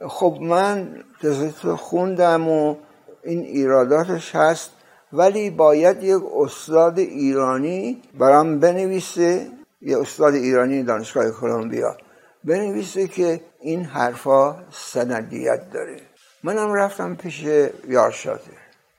خب 0.08 0.38
من 0.40 1.04
تزیت 1.22 1.74
خوندم 1.74 2.48
و 2.48 2.76
این 3.24 3.40
ایراداتش 3.40 4.34
هست 4.34 4.70
ولی 5.12 5.50
باید 5.50 6.02
یک 6.02 6.22
استاد 6.36 6.98
ایرانی 6.98 8.02
برام 8.18 8.60
بنویسه 8.60 9.46
یه 9.82 10.00
استاد 10.00 10.34
ایرانی 10.34 10.82
دانشگاه 10.82 11.30
کلمبیا 11.30 11.96
بنویسه 12.44 13.08
که 13.08 13.40
این 13.60 13.84
حرفا 13.84 14.56
سندیت 14.70 15.70
داره. 15.72 16.00
منم 16.42 16.72
رفتم 16.74 17.14
پیش 17.14 17.44
یارشاته 17.88 18.50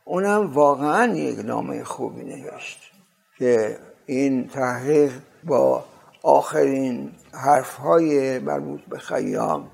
اونم 0.06 0.54
واقعا 0.54 1.13
یک 1.15 1.45
نامه 1.45 1.84
خوبی 1.84 2.24
نوشت 2.24 2.80
که 3.38 3.78
این 4.06 4.48
تحقیق 4.48 5.12
با 5.44 5.86
آخرین 6.24 7.12
حرف 7.34 7.76
های 7.76 8.39
مربوط 8.39 8.82
به 8.82 8.98
خیام 8.98 9.68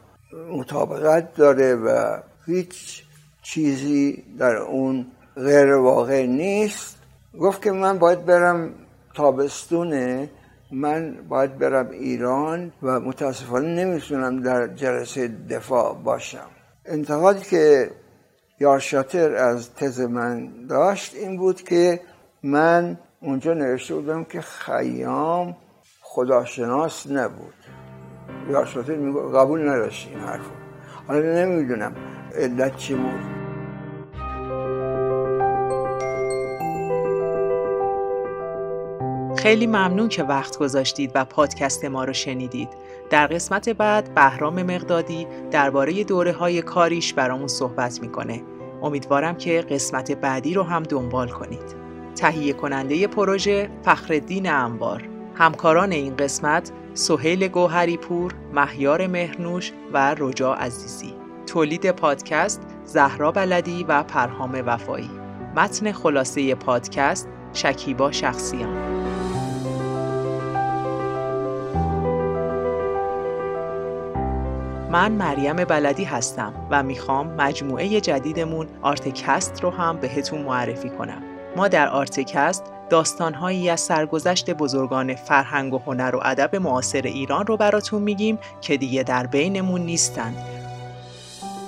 مطابقت 0.52 1.36
داره 1.36 1.76
و 1.76 2.17
هیچ 2.46 3.04
چیزی 3.41 4.24
در 4.38 4.56
اون 4.56 5.06
غیر 5.36 5.74
واقع 5.74 6.26
نیست. 6.26 6.98
گفت 7.39 7.62
که 7.62 7.72
من 7.72 8.00
باید 8.00 8.26
برم 8.26 8.70
تابستونه 9.13 10.30
من 10.72 11.17
باید 11.30 11.58
برم 11.58 11.89
ایران 11.89 12.72
و 12.84 13.00
متاسفانه 13.00 13.86
نمی‌تونم 13.86 14.41
در 14.41 14.67
جلسه 14.67 15.28
دفاع 15.28 15.96
باشم. 16.04 16.48
انتقادی 16.86 17.44
که 17.44 17.91
یارشاتر 18.60 19.36
از 19.36 19.74
تز 19.74 20.00
من 20.00 20.50
داشت 20.70 21.15
این 21.15 21.38
بود 21.38 21.62
که 21.62 22.00
من 22.44 22.98
اونجا 23.23 23.53
نوشته 23.53 23.95
بودم 23.95 24.23
که 24.23 24.41
خیام 24.41 25.55
خداشناس 26.01 27.07
نبود 27.07 27.53
یارشاتر 28.49 29.12
قبول 29.12 29.69
نداشت 29.69 30.07
این 30.07 30.19
حرف 30.19 30.45
حالا 31.07 31.19
نمی‌دونم 31.19 31.95
علت 32.36 32.77
چی 32.77 32.95
بود 32.95 33.41
خیلی 39.38 39.67
ممنون 39.67 40.07
که 40.07 40.23
وقت 40.23 40.57
گذاشتید 40.57 41.12
و 41.15 41.25
پادکست 41.25 41.86
ما 41.86 42.03
رو 42.03 42.13
شنیدید. 42.13 42.69
در 43.10 43.27
قسمت 43.27 43.69
بعد 43.69 44.13
بهرام 44.15 44.63
مقدادی 44.63 45.27
درباره 45.51 46.03
دوره 46.03 46.31
های 46.31 46.62
کاریش 46.62 47.13
برامون 47.13 47.47
صحبت 47.47 48.01
می‌کنه. 48.01 48.43
امیدوارم 48.84 49.38
که 49.38 49.62
قسمت 49.62 50.12
بعدی 50.12 50.53
رو 50.53 50.63
هم 50.63 50.84
دنبال 50.84 51.29
کنید. 51.29 51.81
تهیه 52.15 52.54
کننده 52.54 53.08
پروژه 53.08 53.69
فخردین 53.86 54.50
انبار. 54.50 55.04
همکاران 55.36 55.91
این 55.91 56.15
قسمت 56.15 56.71
سهیل 56.93 57.47
گوهری 57.47 57.97
پور، 57.97 58.34
مهیار 58.54 59.08
مهرنوش 59.08 59.71
و 59.93 60.15
رجا 60.17 60.54
عزیزی. 60.54 61.13
تولید 61.47 61.91
پادکست 61.91 62.62
زهرا 62.86 63.32
بلدی 63.32 63.86
و 63.88 64.04
پرهام 64.04 64.63
وفایی. 64.65 65.10
متن 65.56 65.91
خلاصه 65.91 66.56
پادکست 66.56 67.30
شکیبا 67.54 68.12
شخصیان. 68.12 69.02
من 74.91 75.12
مریم 75.12 75.56
بلدی 75.56 76.04
هستم 76.04 76.54
و 76.71 76.84
می‌خوام 76.84 77.28
مجموعه 77.28 78.02
جدیدمون 78.02 78.67
آرتکست 78.82 79.63
رو 79.63 79.69
هم 79.69 79.97
بهتون 79.97 80.41
معرفی 80.41 80.89
کنم. 80.89 81.31
ما 81.56 81.68
در 81.68 81.90
آرتکست 81.90 82.64
داستانهایی 82.90 83.70
از 83.70 83.80
سرگذشت 83.80 84.50
بزرگان 84.50 85.16
فرهنگ 85.16 85.74
و 85.74 85.80
هنر 85.80 86.16
و 86.16 86.20
ادب 86.24 86.56
معاصر 86.56 87.02
ایران 87.02 87.48
رو 87.48 87.58
براتون 87.58 88.02
میگیم 88.02 88.40
که 88.62 88.78
دیگه 88.78 89.04
در 89.04 89.28
بینمون 89.28 89.82
نیستند. 89.82 90.38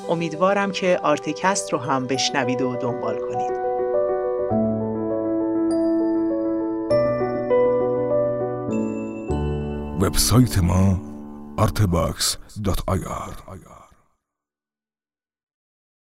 امیدوارم 0.10 0.72
که 0.72 1.00
آرتکست 1.04 1.74
رو 1.74 1.80
هم 1.80 2.08
بشنوید 2.08 2.62
و 2.62 2.76
دنبال 2.76 3.20
کنید 3.20 3.64
وبسایت 10.02 10.58
ما 10.58 11.02
artbox.ir 11.58 13.73